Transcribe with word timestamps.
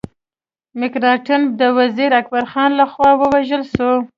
مکناټن 0.79 1.41
د 1.59 1.61
وزیر 1.77 2.11
اکبر 2.21 2.43
خان 2.51 2.71
له 2.79 2.85
خوا 2.91 3.11
ووژل 3.21 3.63
سو. 3.75 3.91